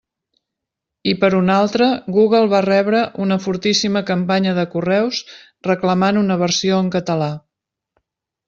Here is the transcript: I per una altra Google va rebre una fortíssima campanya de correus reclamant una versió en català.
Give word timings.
I 1.11 1.11
per 1.23 1.29
una 1.39 1.57
altra 1.63 1.89
Google 2.15 2.41
va 2.55 2.61
rebre 2.67 3.03
una 3.27 3.37
fortíssima 3.45 4.03
campanya 4.09 4.57
de 4.61 4.67
correus 4.75 5.23
reclamant 5.71 6.23
una 6.27 6.43
versió 6.45 6.85
en 6.87 6.91
català. 7.01 7.33